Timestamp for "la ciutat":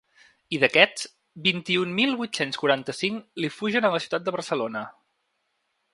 3.97-4.29